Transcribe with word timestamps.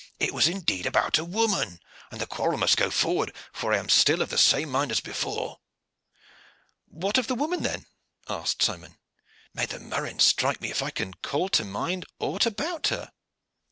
"It 0.19 0.33
was 0.33 0.47
indeed 0.47 0.87
about 0.87 1.19
a 1.19 1.23
woman; 1.23 1.79
and 2.09 2.19
the 2.19 2.25
quarrel 2.25 2.57
must 2.57 2.75
go 2.75 2.89
forward, 2.89 3.31
for 3.53 3.71
I 3.71 3.77
am 3.77 3.87
still 3.87 4.23
of 4.23 4.29
the 4.29 4.37
same 4.39 4.71
mind 4.71 4.89
as 4.89 4.99
before." 4.99 5.59
"What 6.87 7.19
of 7.19 7.27
the 7.27 7.35
woman, 7.35 7.61
then?" 7.61 7.85
asked 8.27 8.63
Simon. 8.63 8.97
"May 9.53 9.67
the 9.67 9.79
murrain 9.79 10.17
strike 10.17 10.59
me 10.59 10.71
if 10.71 10.81
I 10.81 10.89
can 10.89 11.13
call 11.13 11.49
to 11.49 11.63
mind 11.65 12.07
aught 12.17 12.47
about 12.47 12.87
her." 12.87 13.11